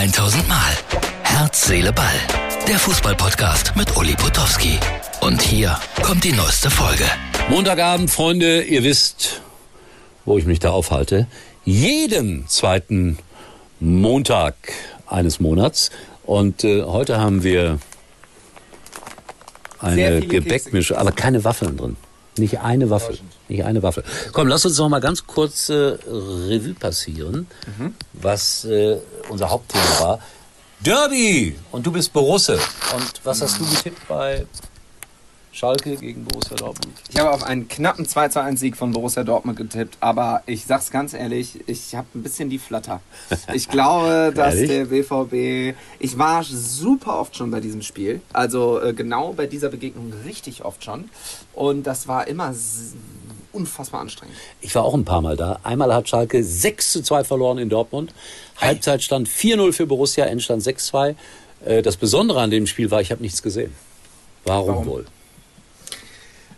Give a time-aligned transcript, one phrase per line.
[0.00, 0.72] 1000 Mal.
[1.24, 2.06] Herz, Seele, Ball.
[2.66, 4.78] Der Fußballpodcast mit Uli Potowski.
[5.20, 7.04] Und hier kommt die neueste Folge.
[7.50, 9.42] Montagabend, Freunde, ihr wisst,
[10.24, 11.26] wo ich mich da aufhalte.
[11.66, 13.18] Jeden zweiten
[13.78, 14.54] Montag
[15.06, 15.90] eines Monats.
[16.24, 17.78] Und äh, heute haben wir
[19.80, 21.96] eine Gebäckmische, aber keine Waffeln drin.
[22.40, 23.18] Nicht eine Waffel.
[23.48, 24.02] Nicht eine Waffel.
[24.32, 25.74] Komm, lass uns noch mal ganz kurz äh,
[26.06, 27.46] Revue passieren,
[27.78, 27.94] mhm.
[28.14, 28.96] was äh,
[29.28, 30.18] unser Hauptthema war.
[30.80, 31.56] Derby!
[31.70, 32.58] Und du bist Borusse.
[32.96, 34.46] Und was hast du getippt bei
[35.52, 36.94] Schalke gegen Borussia Dortmund?
[37.10, 41.60] Ich habe auf einen knappen 2-2-1-Sieg von Borussia Dortmund getippt, aber ich sag's ganz ehrlich,
[41.66, 43.00] ich habe ein bisschen die Flatter.
[43.52, 45.76] Ich glaube, dass der BVB.
[45.98, 48.20] Ich war super oft schon bei diesem Spiel.
[48.32, 51.10] Also äh, genau bei dieser Begegnung richtig oft schon.
[51.52, 52.54] Und das war immer
[53.52, 54.36] unfassbar anstrengend.
[54.60, 55.58] Ich war auch ein paar Mal da.
[55.64, 58.14] Einmal hat Schalke 6 zu 2 verloren in Dortmund.
[58.60, 61.14] Halbzeitstand 4-0 für Borussia, Endstand 6-2.
[61.64, 63.74] Äh, das Besondere an dem Spiel war, ich habe nichts gesehen.
[64.44, 64.86] Warum, Warum?
[64.86, 65.06] wohl?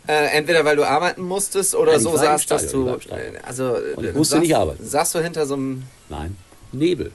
[0.06, 2.88] Äh, entweder weil du arbeiten musstest oder Nein, so saßt, dass du.
[2.88, 2.98] Äh,
[3.44, 4.84] also, Und ich musste saß, nicht arbeiten.
[4.84, 5.84] Saßt du hinter so einem.
[6.08, 6.36] Nein,
[6.72, 7.12] Nebel.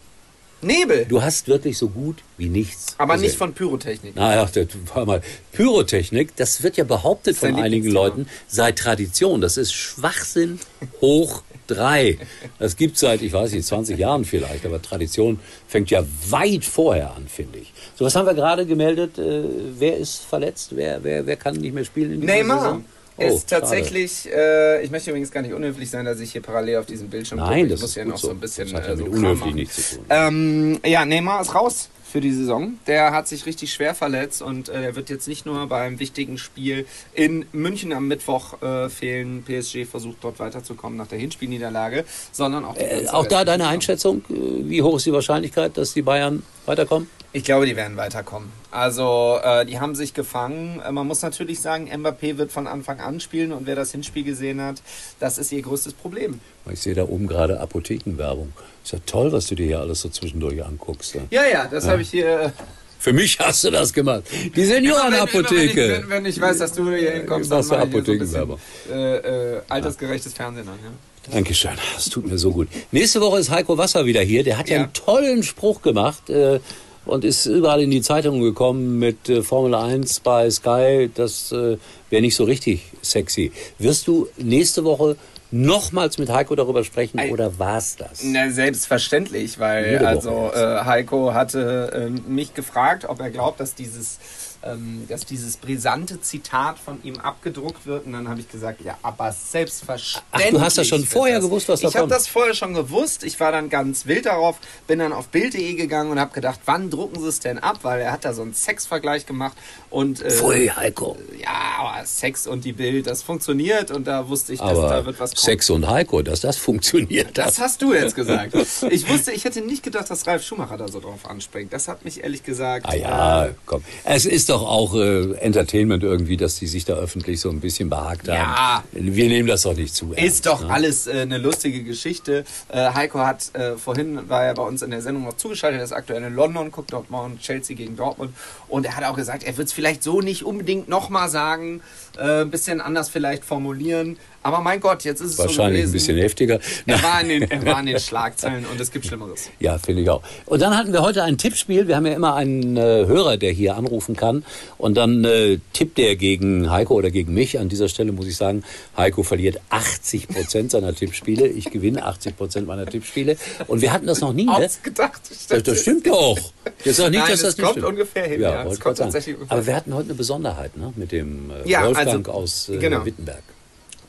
[0.62, 1.06] Nebel.
[1.06, 2.96] Du hast wirklich so gut wie nichts.
[2.98, 3.28] Aber gesehen.
[3.28, 4.16] nicht von Pyrotechnik.
[4.16, 4.50] Naja,
[4.96, 5.22] war mal.
[5.52, 9.40] Pyrotechnik, das wird ja behauptet von einigen Leuten, sei Tradition.
[9.42, 10.60] Das ist Schwachsinn
[11.02, 12.18] hoch drei.
[12.60, 16.66] Das gibt es seit, ich weiß nicht, 20 Jahren vielleicht, aber Tradition fängt ja weit
[16.66, 17.74] vorher an, finde ich.
[17.96, 19.18] So, was haben wir gerade gemeldet?
[19.18, 19.44] Äh,
[19.78, 20.76] wer ist verletzt?
[20.76, 22.60] Wer, wer, wer kann nicht mehr spielen in Neymar.
[22.60, 22.86] Saison?
[23.20, 26.78] Oh, ist tatsächlich, äh, ich möchte übrigens gar nicht unhöflich sein, dass ich hier parallel
[26.78, 27.74] auf diesem Bildschirm Nein, gucke.
[27.74, 29.96] Ich muss ja noch so ein bisschen das hat ja äh, so unhöflich nichts zu
[29.96, 30.06] tun.
[30.10, 32.78] Ähm, ja, Neymar ist raus für die Saison.
[32.88, 36.38] Der hat sich richtig schwer verletzt und äh, er wird jetzt nicht nur beim wichtigen
[36.38, 39.44] Spiel in München am Mittwoch äh, fehlen.
[39.44, 42.78] PSG versucht dort weiterzukommen nach der Hinspielniederlage, sondern auch.
[42.78, 47.10] Äh, auch da deine Einschätzung, wie hoch ist die Wahrscheinlichkeit, dass die Bayern weiterkommen?
[47.34, 48.52] Ich glaube, die werden weiterkommen.
[48.72, 50.82] Also, äh, die haben sich gefangen.
[50.86, 54.24] Äh, man muss natürlich sagen, Mbappé wird von Anfang an spielen und wer das Hinspiel
[54.24, 54.82] gesehen hat,
[55.20, 56.40] das ist ihr größtes Problem.
[56.72, 58.54] Ich sehe da oben gerade Apothekenwerbung.
[58.84, 61.16] Ist ja toll, was du dir hier alles so zwischendurch anguckst.
[61.16, 61.92] Ja, ja, ja das ja.
[61.92, 62.40] habe ich hier.
[62.40, 62.52] Äh,
[63.00, 64.24] Für mich hast du das gemacht.
[64.56, 65.76] Die Seniorenapotheke.
[65.76, 68.60] Wenn, wenn, wenn, ich weiß, dass du hier hinkommst, dann mach Apothekenwerbung.
[68.88, 70.90] So äh, äh, altersgerechtes Fernsehen an, ja.
[71.32, 72.68] Dankeschön, das tut mir so gut.
[72.92, 74.44] Nächste Woche ist Heiko Wasser wieder hier.
[74.44, 76.30] Der hat ja, ja einen tollen Spruch gemacht.
[76.30, 76.60] Äh,
[77.08, 81.10] und ist überall in die Zeitungen gekommen mit äh, Formel 1 bei Sky.
[81.14, 81.78] Das äh,
[82.10, 83.52] wäre nicht so richtig sexy.
[83.80, 85.16] Wirst du nächste Woche
[85.50, 88.22] nochmals mit Heiko darüber sprechen oder war es das?
[88.24, 94.20] Na, selbstverständlich, weil also äh, Heiko hatte äh, mich gefragt, ob er glaubt, dass dieses
[94.64, 98.06] ähm, dass dieses brisante Zitat von ihm abgedruckt wird.
[98.06, 100.24] Und dann habe ich gesagt, ja, aber selbstverständlich.
[100.32, 101.46] Ach, du hast das schon vorher das.
[101.46, 102.10] gewusst, was da ich kommt?
[102.10, 103.24] Ich habe das vorher schon gewusst.
[103.24, 104.58] Ich war dann ganz wild darauf,
[104.88, 107.80] bin dann auf Bild.de gegangen und habe gedacht, wann drucken sie es denn ab?
[107.84, 109.56] Weil er hat da so einen Sexvergleich gemacht.
[109.90, 111.18] Und, äh, Pfui, Heiko.
[111.40, 113.92] Ja, aber Sex und die Bild, das funktioniert.
[113.92, 115.46] Und da wusste ich, dass aber da wird was kommen.
[115.46, 117.38] Sex und Heiko, dass das funktioniert.
[117.38, 118.54] Das hast du jetzt gesagt.
[118.90, 121.72] ich wusste, ich hätte nicht gedacht, dass Ralf Schumacher da so drauf anspringt.
[121.74, 122.86] Das hat mich ehrlich gesagt...
[122.88, 123.84] Ah ja, äh, komm.
[124.04, 127.60] Es ist doch doch auch äh, Entertainment irgendwie, dass die sich da öffentlich so ein
[127.60, 128.38] bisschen behagt haben.
[128.38, 128.84] Ja.
[128.92, 130.14] Wir nehmen das doch nicht zu.
[130.14, 130.74] Ernst, ist doch ne?
[130.74, 132.44] alles äh, eine lustige Geschichte.
[132.70, 135.84] Äh, Heiko hat äh, vorhin, war er bei uns in der Sendung noch zugeschaltet, er
[135.84, 138.34] ist aktuell in London, guckt dort morgen Chelsea gegen Dortmund
[138.68, 141.82] und er hat auch gesagt, er wird es vielleicht so nicht unbedingt nochmal sagen,
[142.18, 144.18] äh, ein bisschen anders vielleicht formulieren,
[144.48, 146.60] aber mein Gott, jetzt ist es Wahrscheinlich so ein bisschen heftiger.
[146.86, 149.50] Er war, in den, er war in den Schlagzeilen und es gibt Schlimmeres.
[149.60, 150.24] Ja, finde ich auch.
[150.46, 151.90] Und dann hatten wir heute ein Tippspiel.
[151.90, 154.46] Wir haben ja immer einen äh, Hörer, der hier anrufen kann.
[154.78, 157.60] Und dann äh, tippt er gegen Heiko oder gegen mich.
[157.60, 158.64] An dieser Stelle muss ich sagen,
[158.96, 161.46] Heiko verliert 80 Prozent seiner Tippspiele.
[161.46, 163.36] Ich gewinne 80 Prozent meiner Tippspiele.
[163.68, 164.46] Und wir hatten das noch nie.
[164.46, 164.56] Ne?
[164.56, 165.24] Ausgedacht.
[165.50, 166.38] Das, das stimmt doch.
[166.86, 167.86] Das auch nicht, Nein, dass das, das kommt stimmt.
[167.88, 168.40] ungefähr hin.
[168.40, 169.58] Ja, ja, kommt tatsächlich ungefähr.
[169.58, 170.94] Aber wir hatten heute eine Besonderheit ne?
[170.96, 173.06] mit dem äh, ja, Wolfgang also, aus äh, genau.
[173.06, 173.44] Wittenberg.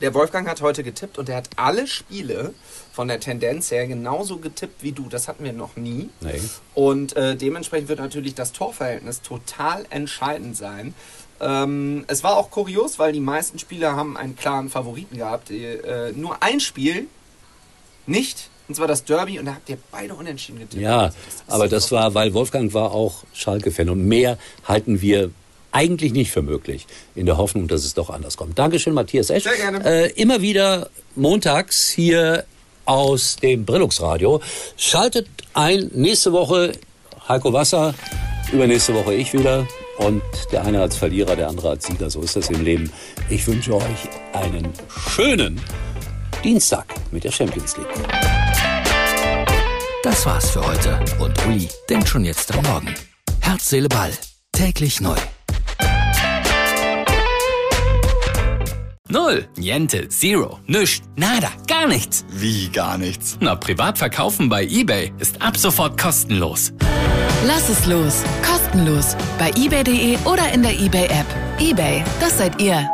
[0.01, 2.53] Der Wolfgang hat heute getippt und er hat alle Spiele
[2.93, 5.09] von der Tendenz her genauso getippt wie du.
[5.09, 6.09] Das hatten wir noch nie.
[6.21, 6.41] Nee.
[6.73, 10.93] Und äh, dementsprechend wird natürlich das Torverhältnis total entscheidend sein.
[11.41, 15.51] Ähm, es war auch kurios, weil die meisten Spieler haben einen klaren Favoriten gehabt.
[15.51, 17.07] Äh, nur ein Spiel
[18.05, 20.81] nicht, und zwar das Derby, und da habt ihr beide unentschieden getippt.
[20.81, 21.15] Ja, das
[21.47, 25.31] aber das war, weil Wolfgang war auch Schalke-Fan und mehr halten wir
[25.71, 28.57] eigentlich nicht für möglich, in der Hoffnung, dass es doch anders kommt.
[28.57, 29.43] Dankeschön, Matthias Esch.
[29.43, 29.83] Sehr gerne.
[29.85, 32.45] Äh, immer wieder montags hier
[32.85, 34.41] aus dem Brillux Radio.
[34.77, 36.73] Schaltet ein nächste Woche
[37.27, 37.93] Heiko Wasser,
[38.51, 39.67] übernächste Woche ich wieder.
[39.99, 42.09] Und der eine als Verlierer, der andere als Sieger.
[42.09, 42.91] So ist das im Leben.
[43.29, 44.71] Ich wünsche euch einen
[45.09, 45.59] schönen
[46.43, 47.87] Dienstag mit der Champions League.
[50.03, 50.99] Das war's für heute.
[51.19, 52.95] Und Uli denkt schon jetzt am Morgen.
[53.41, 54.11] Herz, Seele, Ball.
[54.53, 55.17] Täglich neu.
[59.11, 62.23] Null, Niente, Zero, Nüscht, Nada, gar nichts.
[62.29, 63.37] Wie gar nichts?
[63.41, 66.71] Na, privat verkaufen bei eBay ist ab sofort kostenlos.
[67.47, 68.21] Lass es los.
[68.45, 69.15] Kostenlos.
[69.39, 71.25] Bei eBay.de oder in der eBay-App.
[71.59, 72.87] eBay, das seid ihr.